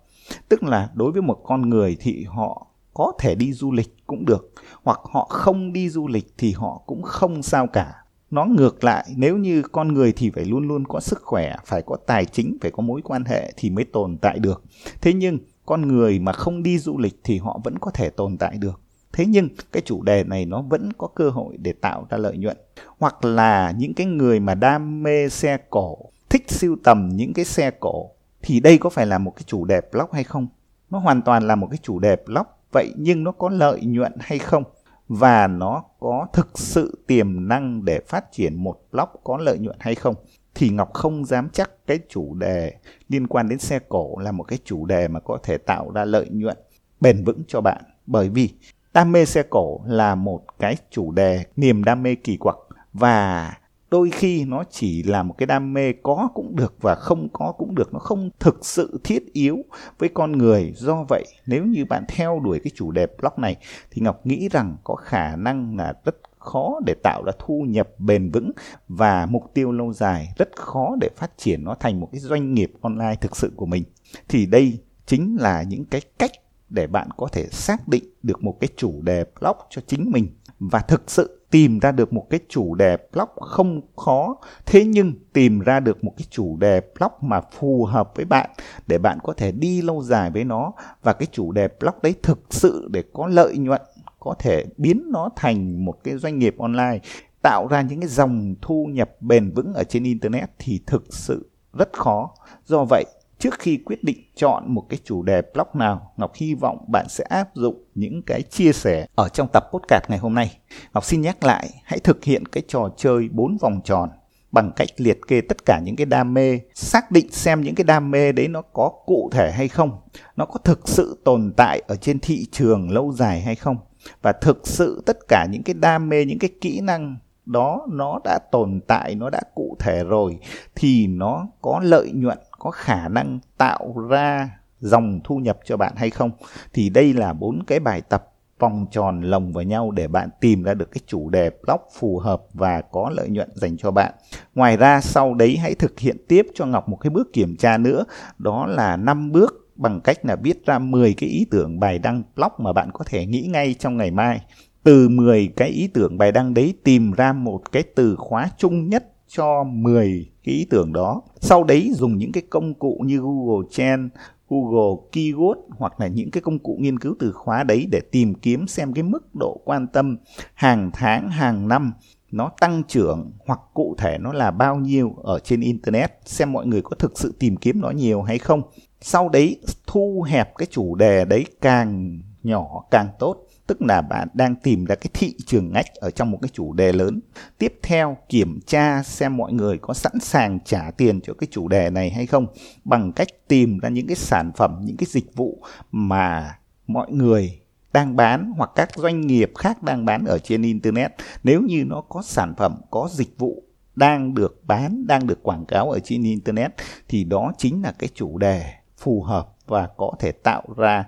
tức 0.49 0.63
là 0.63 0.91
đối 0.95 1.13
với 1.13 1.23
một 1.23 1.41
con 1.45 1.71
người 1.71 1.97
thì 2.01 2.25
họ 2.25 2.67
có 2.95 3.13
thể 3.19 3.35
đi 3.35 3.53
du 3.53 3.73
lịch 3.73 3.95
cũng 4.07 4.25
được, 4.25 4.53
hoặc 4.83 5.01
họ 5.03 5.27
không 5.31 5.73
đi 5.73 5.89
du 5.89 6.09
lịch 6.09 6.35
thì 6.39 6.53
họ 6.53 6.83
cũng 6.87 7.03
không 7.03 7.43
sao 7.43 7.67
cả. 7.67 7.95
Nó 8.31 8.45
ngược 8.45 8.85
lại, 8.85 9.05
nếu 9.17 9.37
như 9.37 9.63
con 9.73 9.95
người 9.95 10.13
thì 10.13 10.31
phải 10.31 10.45
luôn 10.45 10.69
luôn 10.69 10.85
có 10.87 11.01
sức 11.01 11.23
khỏe, 11.23 11.57
phải 11.65 11.83
có 11.83 11.97
tài 12.07 12.25
chính, 12.25 12.59
phải 12.61 12.71
có 12.71 12.83
mối 12.83 13.01
quan 13.05 13.25
hệ 13.25 13.53
thì 13.57 13.71
mới 13.71 13.85
tồn 13.85 14.19
tại 14.19 14.39
được. 14.39 14.63
Thế 15.01 15.13
nhưng, 15.13 15.39
con 15.67 15.89
người 15.89 16.19
mà 16.19 16.33
không 16.33 16.63
đi 16.63 16.79
du 16.79 16.99
lịch 16.99 17.21
thì 17.25 17.39
họ 17.39 17.61
vẫn 17.65 17.79
có 17.79 17.91
thể 17.91 18.11
tồn 18.11 18.37
tại 18.39 18.59
được. 18.59 18.81
Thế 19.13 19.27
nhưng, 19.27 19.49
cái 19.73 19.83
chủ 19.87 20.03
đề 20.03 20.25
này 20.25 20.47
nó 20.47 20.63
vẫn 20.63 20.93
có 20.99 21.07
cơ 21.07 21.31
hội 21.31 21.57
để 21.57 21.73
tạo 21.73 22.07
ra 22.11 22.19
lợi 22.19 22.37
nhuận. 22.37 22.57
Hoặc 22.99 23.25
là 23.25 23.73
những 23.79 23.95
cái 23.95 24.07
người 24.07 24.41
mà 24.41 24.55
đam 24.55 25.03
mê 25.03 25.29
xe 25.29 25.59
cổ, 25.71 25.99
thích 26.29 26.51
siêu 26.51 26.77
tầm 26.85 27.09
những 27.09 27.33
cái 27.33 27.45
xe 27.45 27.71
cổ 27.71 28.11
thì 28.43 28.61
đây 28.61 28.79
có 28.79 28.91
phải 28.91 29.07
là 29.07 29.19
một 29.19 29.33
cái 29.37 29.43
chủ 29.47 29.65
đề 29.65 29.81
blog 29.93 30.13
hay 30.13 30.25
không? 30.25 30.49
Nó 30.91 30.99
hoàn 30.99 31.23
toàn 31.23 31.47
là 31.47 31.55
một 31.55 31.67
cái 31.71 31.79
chủ 31.83 31.99
đề 31.99 32.17
blog, 32.27 32.47
vậy 32.73 32.93
nhưng 32.97 33.25
nó 33.25 33.33
có 33.33 33.49
lợi 33.49 33.81
nhuận 33.83 34.13
hay 34.21 34.39
không? 34.39 34.65
Và 35.09 35.47
nó 35.47 35.85
có 36.01 36.27
thực 36.33 36.59
sự 36.59 37.05
tiềm 37.07 37.49
năng 37.49 37.85
để 37.85 38.01
phát 38.09 38.33
triển 38.33 38.55
một 38.57 38.81
blog 38.93 39.09
có 39.25 39.39
lợi 39.39 39.59
nhuận 39.59 39.77
hay 39.81 39.95
không? 39.95 40.15
Thì 40.55 40.69
Ngọc 40.69 40.95
không 40.95 41.25
dám 41.25 41.49
chắc 41.53 41.71
cái 41.87 41.99
chủ 42.09 42.35
đề 42.35 42.73
liên 43.09 43.27
quan 43.27 43.49
đến 43.49 43.59
xe 43.59 43.79
cổ 43.89 44.19
là 44.19 44.33
một 44.33 44.43
cái 44.43 44.59
chủ 44.65 44.87
đề 44.87 45.09
mà 45.09 45.21
có 45.21 45.39
thể 45.43 45.59
tạo 45.59 45.91
ra 45.91 46.05
lợi 46.05 46.27
nhuận 46.31 46.57
bền 47.01 47.25
vững 47.25 47.43
cho 47.49 47.61
bạn. 47.61 47.83
Bởi 48.07 48.29
vì 48.29 48.51
đam 48.95 49.13
mê 49.13 49.25
xe 49.25 49.43
cổ 49.51 49.81
là 49.87 50.15
một 50.15 50.43
cái 50.59 50.77
chủ 50.91 51.13
đề 51.13 51.45
niềm 51.57 51.85
đam 51.85 52.03
mê 52.03 52.15
kỳ 52.15 52.37
quặc 52.37 52.57
và 52.93 53.53
đôi 53.91 54.11
khi 54.11 54.45
nó 54.45 54.65
chỉ 54.71 55.03
là 55.03 55.23
một 55.23 55.35
cái 55.39 55.47
đam 55.47 55.73
mê 55.73 55.93
có 55.93 56.29
cũng 56.35 56.57
được 56.57 56.75
và 56.81 56.95
không 56.95 57.29
có 57.33 57.53
cũng 57.59 57.75
được, 57.75 57.93
nó 57.93 57.99
không 57.99 58.31
thực 58.41 58.67
sự 58.67 59.01
thiết 59.05 59.33
yếu 59.33 59.59
với 59.99 60.09
con 60.09 60.33
người. 60.33 60.73
Do 60.77 61.05
vậy, 61.09 61.25
nếu 61.47 61.65
như 61.65 61.85
bạn 61.85 62.05
theo 62.09 62.41
đuổi 62.41 62.61
cái 62.65 62.71
chủ 62.75 62.91
đề 62.91 63.07
blog 63.07 63.33
này, 63.37 63.57
thì 63.91 64.03
ngọc 64.03 64.27
nghĩ 64.27 64.49
rằng 64.49 64.77
có 64.85 64.95
khả 64.95 65.37
năng 65.37 65.77
là 65.77 65.95
rất 66.05 66.17
khó 66.39 66.81
để 66.87 66.95
tạo 67.03 67.23
ra 67.25 67.33
thu 67.39 67.65
nhập 67.69 67.89
bền 67.99 68.31
vững 68.31 68.51
và 68.89 69.27
mục 69.27 69.51
tiêu 69.55 69.73
lâu 69.73 69.93
dài 69.93 70.29
rất 70.39 70.57
khó 70.57 70.97
để 71.01 71.09
phát 71.17 71.31
triển 71.37 71.65
nó 71.65 71.75
thành 71.75 72.01
một 72.01 72.09
cái 72.13 72.21
doanh 72.21 72.55
nghiệp 72.55 72.73
online 72.81 73.15
thực 73.21 73.37
sự 73.37 73.53
của 73.57 73.67
mình. 73.67 73.85
Thì 74.29 74.47
đây 74.47 74.79
chính 75.07 75.37
là 75.41 75.63
những 75.63 75.85
cái 75.85 76.01
cách 76.19 76.31
để 76.69 76.87
bạn 76.87 77.09
có 77.17 77.29
thể 77.33 77.47
xác 77.51 77.89
định 77.89 78.05
được 78.23 78.43
một 78.43 78.57
cái 78.61 78.69
chủ 78.77 79.03
đề 79.03 79.25
blog 79.41 79.57
cho 79.71 79.83
chính 79.87 80.11
mình 80.11 80.29
và 80.61 80.79
thực 80.79 81.11
sự 81.11 81.47
tìm 81.51 81.79
ra 81.79 81.93
được 81.93 82.13
một 82.13 82.27
cái 82.31 82.41
chủ 82.49 82.75
đề 82.75 82.97
blog 83.13 83.29
không 83.41 83.81
khó. 83.97 84.37
Thế 84.67 84.85
nhưng 84.85 85.13
tìm 85.33 85.61
ra 85.61 85.81
được 85.81 86.05
một 86.05 86.13
cái 86.17 86.27
chủ 86.31 86.57
đề 86.57 86.81
blog 86.81 87.13
mà 87.21 87.41
phù 87.41 87.85
hợp 87.85 88.13
với 88.15 88.25
bạn 88.25 88.51
để 88.87 88.99
bạn 88.99 89.19
có 89.23 89.33
thể 89.37 89.53
đi 89.53 89.83
lâu 89.83 90.03
dài 90.03 90.31
với 90.31 90.45
nó. 90.45 90.73
Và 91.03 91.13
cái 91.13 91.29
chủ 91.33 91.53
đề 91.53 91.69
blog 91.81 91.95
đấy 92.03 92.15
thực 92.23 92.41
sự 92.51 92.89
để 92.91 93.05
có 93.13 93.27
lợi 93.27 93.59
nhuận, 93.59 93.83
có 94.21 94.35
thể 94.39 94.65
biến 94.77 95.03
nó 95.07 95.29
thành 95.37 95.85
một 95.85 96.05
cái 96.05 96.17
doanh 96.17 96.39
nghiệp 96.39 96.55
online, 96.59 96.99
tạo 97.43 97.67
ra 97.67 97.83
những 97.83 98.01
cái 98.01 98.09
dòng 98.09 98.55
thu 98.63 98.89
nhập 98.93 99.11
bền 99.21 99.51
vững 99.51 99.75
ở 99.75 99.85
trên 99.85 100.05
internet 100.05 100.51
thì 100.59 100.81
thực 100.87 101.05
sự 101.11 101.51
rất 101.73 101.93
khó. 101.93 102.31
Do 102.65 102.85
vậy 102.85 103.05
trước 103.41 103.59
khi 103.59 103.79
quyết 103.85 104.05
định 104.05 104.19
chọn 104.37 104.75
một 104.75 104.87
cái 104.89 104.99
chủ 105.05 105.23
đề 105.23 105.43
blog 105.55 105.67
nào, 105.75 106.13
ngọc 106.17 106.33
hy 106.35 106.55
vọng 106.55 106.85
bạn 106.89 107.07
sẽ 107.09 107.25
áp 107.25 107.49
dụng 107.55 107.85
những 107.95 108.23
cái 108.23 108.43
chia 108.43 108.73
sẻ 108.73 109.07
ở 109.15 109.29
trong 109.29 109.49
tập 109.53 109.69
podcast 109.73 110.05
ngày 110.09 110.19
hôm 110.19 110.35
nay. 110.35 110.59
Ngọc 110.95 111.05
xin 111.05 111.21
nhắc 111.21 111.45
lại, 111.45 111.71
hãy 111.85 111.99
thực 111.99 112.25
hiện 112.25 112.47
cái 112.47 112.63
trò 112.69 112.91
chơi 112.97 113.29
bốn 113.33 113.57
vòng 113.61 113.81
tròn 113.85 114.11
bằng 114.53 114.73
cách 114.77 114.89
liệt 114.97 115.19
kê 115.29 115.41
tất 115.41 115.57
cả 115.67 115.81
những 115.85 115.97
cái 115.97 116.07
đam 116.07 116.35
mê, 116.35 116.61
xác 116.75 117.11
định 117.11 117.33
xem 117.33 117.61
những 117.61 117.75
cái 117.75 117.85
đam 117.85 118.11
mê 118.11 118.33
đấy 118.33 118.49
nó 118.49 118.63
có 118.63 118.93
cụ 119.07 119.31
thể 119.33 119.53
hay 119.53 119.69
không, 119.69 120.01
nó 120.37 120.45
có 120.45 120.59
thực 120.65 120.89
sự 120.89 121.21
tồn 121.25 121.53
tại 121.57 121.83
ở 121.87 121.97
trên 121.97 122.19
thị 122.19 122.47
trường 122.53 122.91
lâu 122.91 123.13
dài 123.13 123.41
hay 123.41 123.55
không, 123.55 123.77
và 124.23 124.33
thực 124.33 124.67
sự 124.67 125.03
tất 125.07 125.17
cả 125.29 125.47
những 125.51 125.63
cái 125.63 125.75
đam 125.75 126.09
mê, 126.09 126.25
những 126.25 126.39
cái 126.39 126.51
kỹ 126.61 126.81
năng 126.81 127.17
đó, 127.47 127.87
nó 127.91 128.19
đã 128.25 128.39
tồn 128.53 128.81
tại, 128.87 129.15
nó 129.15 129.31
đã 129.31 129.41
cụ 129.55 129.77
thể 129.79 130.05
rồi 130.05 130.39
thì 130.75 131.07
nó 131.07 131.47
có 131.63 131.81
lợi 131.83 132.11
nhuận 132.15 132.39
có 132.61 132.71
khả 132.71 133.09
năng 133.09 133.39
tạo 133.59 133.95
ra 134.09 134.51
dòng 134.81 135.21
thu 135.25 135.37
nhập 135.37 135.59
cho 135.65 135.77
bạn 135.77 135.93
hay 135.97 136.11
không 136.11 136.31
thì 136.73 136.91
đây 136.91 137.15
là 137.15 137.33
bốn 137.33 137.63
cái 137.67 137.81
bài 137.81 138.01
tập 138.01 138.27
vòng 138.59 138.87
tròn 138.91 139.21
lồng 139.21 139.53
vào 139.53 139.65
nhau 139.65 139.91
để 139.91 140.09
bạn 140.09 140.29
tìm 140.41 140.63
ra 140.63 140.75
được 140.75 140.91
cái 140.91 141.01
chủ 141.07 141.31
đề 141.31 141.51
blog 141.51 141.81
phù 141.99 142.19
hợp 142.19 142.43
và 142.55 142.81
có 142.81 143.11
lợi 143.17 143.29
nhuận 143.29 143.49
dành 143.55 143.77
cho 143.77 143.91
bạn. 143.91 144.13
Ngoài 144.55 144.77
ra 144.77 145.01
sau 145.01 145.35
đấy 145.35 145.57
hãy 145.57 145.75
thực 145.75 145.99
hiện 146.01 146.17
tiếp 146.29 146.47
cho 146.55 146.67
Ngọc 146.67 146.89
một 146.89 146.97
cái 146.97 147.11
bước 147.11 147.33
kiểm 147.33 147.57
tra 147.57 147.79
nữa, 147.79 148.05
đó 148.39 148.67
là 148.67 148.97
5 148.97 149.33
bước 149.33 149.71
bằng 149.77 150.01
cách 150.01 150.25
là 150.25 150.37
viết 150.37 150.67
ra 150.67 150.79
10 150.79 151.15
cái 151.15 151.29
ý 151.29 151.47
tưởng 151.51 151.81
bài 151.81 151.99
đăng 151.99 152.23
blog 152.37 152.53
mà 152.59 152.73
bạn 152.73 152.91
có 152.93 153.05
thể 153.09 153.27
nghĩ 153.27 153.49
ngay 153.53 153.75
trong 153.75 153.97
ngày 153.97 154.11
mai. 154.11 154.41
Từ 154.83 155.09
10 155.09 155.53
cái 155.57 155.69
ý 155.69 155.87
tưởng 155.95 156.19
bài 156.19 156.33
đăng 156.33 156.55
đấy 156.55 156.75
tìm 156.85 157.13
ra 157.13 157.33
một 157.33 157.73
cái 157.73 157.83
từ 157.83 158.17
khóa 158.17 158.51
chung 158.59 158.89
nhất 158.89 159.10
cho 159.31 159.65
10 159.65 160.31
cái 160.45 160.55
ý 160.55 160.67
tưởng 160.71 160.93
đó. 160.93 161.23
Sau 161.41 161.65
đấy 161.65 161.91
dùng 161.95 162.19
những 162.19 162.33
cái 162.33 162.43
công 162.51 162.75
cụ 162.75 163.01
như 163.07 163.21
Google 163.21 163.69
Trend, 163.71 164.13
Google 164.49 165.09
Keyword 165.13 165.61
hoặc 165.69 166.01
là 166.01 166.07
những 166.07 166.31
cái 166.31 166.41
công 166.41 166.59
cụ 166.59 166.77
nghiên 166.81 166.99
cứu 166.99 167.15
từ 167.19 167.33
khóa 167.33 167.65
đấy 167.65 167.87
để 167.91 168.01
tìm 168.13 168.35
kiếm 168.35 168.67
xem 168.67 168.93
cái 168.93 169.03
mức 169.03 169.35
độ 169.35 169.61
quan 169.65 169.87
tâm 169.87 170.17
hàng 170.55 170.91
tháng, 170.95 171.31
hàng 171.31 171.69
năm 171.69 171.93
nó 172.31 172.51
tăng 172.61 172.83
trưởng 172.89 173.33
hoặc 173.47 173.61
cụ 173.75 173.95
thể 173.99 174.19
nó 174.21 174.33
là 174.33 174.51
bao 174.51 174.77
nhiêu 174.77 175.15
ở 175.23 175.39
trên 175.39 175.61
internet 175.61 176.13
xem 176.25 176.53
mọi 176.53 176.67
người 176.67 176.83
có 176.83 176.97
thực 176.99 177.19
sự 177.19 177.35
tìm 177.39 177.57
kiếm 177.57 177.81
nó 177.81 177.91
nhiều 177.91 178.23
hay 178.23 178.39
không 178.39 178.63
sau 179.01 179.29
đấy 179.29 179.61
thu 179.87 180.25
hẹp 180.29 180.57
cái 180.59 180.67
chủ 180.71 180.95
đề 180.95 181.25
đấy 181.25 181.47
càng 181.61 182.21
nhỏ 182.43 182.85
càng 182.91 183.09
tốt. 183.19 183.47
Tức 183.67 183.83
là 183.83 184.03
bạn 184.03 184.29
đang 184.35 184.55
tìm 184.57 184.85
ra 184.85 184.95
cái 184.95 185.11
thị 185.15 185.35
trường 185.47 185.73
ngách 185.73 185.95
ở 185.95 186.11
trong 186.11 186.31
một 186.31 186.39
cái 186.43 186.49
chủ 186.53 186.73
đề 186.73 186.93
lớn. 186.93 187.21
Tiếp 187.59 187.79
theo, 187.83 188.17
kiểm 188.29 188.61
tra 188.67 189.03
xem 189.03 189.37
mọi 189.37 189.53
người 189.53 189.79
có 189.79 189.95
sẵn 189.95 190.21
sàng 190.21 190.59
trả 190.65 190.91
tiền 190.91 191.21
cho 191.21 191.35
cái 191.35 191.49
chủ 191.51 191.69
đề 191.69 191.91
này 191.91 192.11
hay 192.11 192.27
không. 192.27 192.47
Bằng 192.85 193.13
cách 193.13 193.29
tìm 193.49 193.79
ra 193.79 193.89
những 193.89 194.07
cái 194.07 194.17
sản 194.17 194.53
phẩm, 194.57 194.81
những 194.85 194.97
cái 194.97 195.07
dịch 195.11 195.35
vụ 195.35 195.63
mà 195.93 196.59
mọi 196.87 197.13
người 197.13 197.61
đang 197.93 198.17
bán 198.17 198.53
hoặc 198.57 198.71
các 198.75 198.89
doanh 198.97 199.27
nghiệp 199.27 199.53
khác 199.59 199.83
đang 199.83 200.05
bán 200.05 200.25
ở 200.25 200.39
trên 200.39 200.63
internet. 200.63 201.13
Nếu 201.43 201.63
như 201.63 201.85
nó 201.87 202.01
có 202.09 202.23
sản 202.23 202.55
phẩm, 202.57 202.81
có 202.91 203.09
dịch 203.13 203.39
vụ 203.39 203.63
đang 203.97 204.35
được 204.35 204.63
bán, 204.67 205.07
đang 205.07 205.27
được 205.27 205.43
quảng 205.43 205.65
cáo 205.65 205.91
ở 205.91 205.99
trên 206.05 206.23
internet, 206.23 206.73
thì 207.09 207.25
đó 207.25 207.53
chính 207.59 207.83
là 207.83 207.93
cái 207.99 208.09
chủ 208.15 208.39
đề 208.39 208.65
phù 208.99 209.23
hợp 209.23 209.49
và 209.67 209.89
có 209.97 210.13
thể 210.19 210.33
tạo 210.33 210.63
ra 210.77 211.05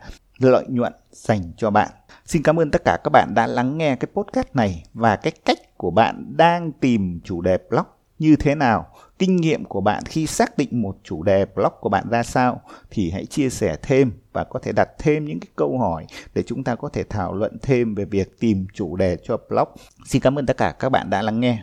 lợi 0.51 0.65
nhuận 0.69 0.93
dành 1.11 1.53
cho 1.57 1.71
bạn. 1.71 1.89
Xin 2.27 2.43
cảm 2.43 2.61
ơn 2.61 2.71
tất 2.71 2.83
cả 2.85 2.99
các 3.05 3.11
bạn 3.13 3.35
đã 3.35 3.47
lắng 3.47 3.79
nghe 3.79 3.97
cái 3.97 4.09
podcast 4.15 4.47
này 4.55 4.85
và 4.95 5.17
cái 5.17 5.33
cách 5.45 5.59
của 5.77 5.91
bạn 5.91 6.37
đang 6.37 6.73
tìm 6.73 7.21
chủ 7.25 7.41
đề 7.41 7.59
blog 7.71 7.85
như 8.19 8.37
thế 8.37 8.55
nào, 8.55 8.87
kinh 9.19 9.37
nghiệm 9.37 9.65
của 9.65 9.81
bạn 9.81 10.03
khi 10.07 10.27
xác 10.27 10.59
định 10.59 10.83
một 10.83 10.97
chủ 11.05 11.23
đề 11.23 11.47
blog 11.55 11.73
của 11.81 11.89
bạn 11.89 12.09
ra 12.11 12.23
sao 12.23 12.61
thì 12.91 13.11
hãy 13.11 13.27
chia 13.27 13.51
sẻ 13.51 13.77
thêm 13.83 14.13
và 14.33 14.45
có 14.45 14.59
thể 14.63 14.73
đặt 14.73 14.89
thêm 14.99 15.25
những 15.25 15.41
cái 15.41 15.49
câu 15.57 15.79
hỏi 15.79 16.07
để 16.35 16.43
chúng 16.47 16.65
ta 16.65 16.75
có 16.75 16.89
thể 16.89 17.05
thảo 17.05 17.35
luận 17.35 17.59
thêm 17.63 17.95
về 17.95 18.05
việc 18.05 18.41
tìm 18.41 18.67
chủ 18.75 18.97
đề 18.97 19.17
cho 19.25 19.37
blog. 19.49 19.69
Xin 20.07 20.23
cảm 20.23 20.39
ơn 20.39 20.47
tất 20.47 20.57
cả 20.57 20.75
các 20.79 20.89
bạn 20.89 21.11
đã 21.11 21.23
lắng 21.23 21.41
nghe. 21.41 21.63